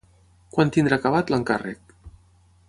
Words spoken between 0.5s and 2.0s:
Quan tindrà acabat l'encàrrec?